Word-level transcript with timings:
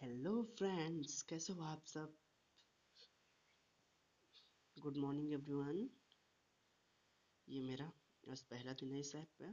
Hello 0.00 0.30
friends 0.58 1.20
कैसे 1.30 1.52
हो 1.52 1.62
आप 1.62 1.82
सब? 1.86 2.12
गुड 4.76 4.96
मॉर्निंग 4.96 5.32
एवरीवन 5.32 5.88
ये 7.48 7.60
मेरा 7.60 7.90
आज 8.24 8.42
पहला 8.52 8.72
दिन 8.72 8.92
है 8.92 9.00
इस 9.00 9.14
ऐप 9.14 9.34
पे। 9.38 9.50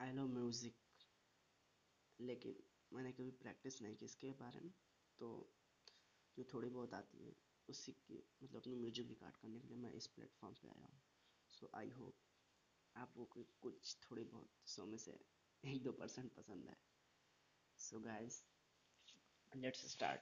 आई 0.00 0.12
लव 0.12 0.28
म्यूज़िक 0.34 0.76
लेकिन 2.20 2.62
मैंने 2.92 3.12
कभी 3.12 3.30
प्रैक्टिस 3.42 3.82
नहीं 3.82 3.96
की 3.96 4.04
इसके 4.04 4.32
बारे 4.40 4.60
में। 4.60 4.72
तो 5.18 5.34
जो 6.36 6.44
थोड़ी 6.54 6.68
बहुत 6.68 6.94
आती 6.94 7.24
है, 7.24 7.36
उसी 7.68 7.92
की 7.92 8.24
मतलब 8.42 8.60
अपनी 8.60 8.74
म्यूज़िक 8.76 9.08
रिकॉर्ड 9.08 9.36
करने 9.36 9.60
के 9.60 9.68
लिए 9.68 9.78
मैं 9.78 9.92
इस 9.92 10.06
प्लेटफॉर्म 10.06 10.54
पे 10.54 10.68
आया 10.68 10.86
हूँ। 10.86 11.00
सो 11.50 11.70
आई 11.74 11.90
होप 11.90 12.16
आपको 12.96 13.24
कुछ 13.62 13.96
थोड़ी 14.10 14.24
बहुत, 14.24 14.50
सौ 14.66 14.86
में 14.86 14.98
से 14.98 15.20
एक 15.64 15.82
दो 15.82 15.92
परसेंट 15.92 16.32
पसंद 16.32 16.68
है 16.68 16.84
so 17.76 17.98
guys 18.00 18.42
let's 19.62 19.80
start. 19.90 20.20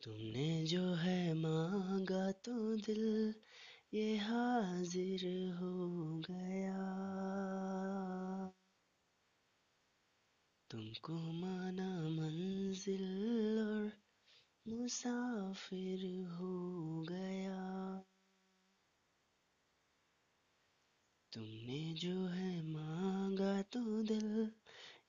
तुमने 0.00 0.64
जो 0.66 0.82
है 0.94 1.34
मांगा 1.34 2.30
तो 2.44 2.54
दिल 2.86 3.34
ये 3.94 4.16
हाजिर 4.18 5.26
हो 5.58 5.74
गया। 6.30 7.15
तुमको 10.70 11.14
माना 11.32 12.08
मंजिल 12.08 13.04
और 13.58 13.92
मुसाफिर 14.66 16.26
हो 16.28 17.02
गया। 17.08 18.02
तुमने 21.32 21.94
जो 21.94 22.26
है 22.26 22.62
मांगा 22.62 23.62
तो 23.62 24.02
दिल, 24.02 24.50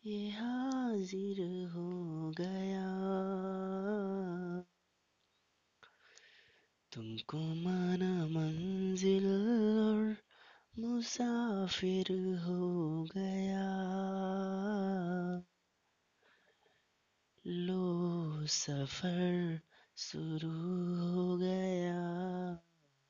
ये 0.06 0.30
हाजिर 0.30 1.68
हो 1.68 2.32
गया। 2.32 2.88
तुमको 6.92 7.38
माना 7.38 8.28
मंजिल 8.28 9.28
और 9.80 10.18
मुसाफिर 10.80 12.12
हो 12.40 13.04
गया 13.04 13.98
लो 17.48 18.37
सफ़र 18.48 19.60
शुरू 19.98 20.52
हो 21.00 21.38
गया। 21.38 22.02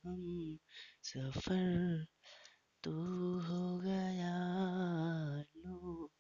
हम 0.03 0.57
सफ़र 1.03 2.05
तो 2.83 2.91
हो 3.39 3.77
गया। 3.77 4.37
लो 5.57 6.11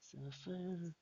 सफ़र 0.00 0.92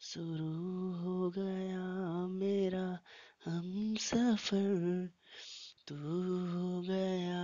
शुरू 0.00 0.52
हो 0.94 1.30
गया। 1.30 2.26
मेरा 2.26 2.98
हम 3.44 3.96
सफ़र 3.96 5.10
तो 5.88 5.96
हो 6.52 6.82
गया। 6.82 7.42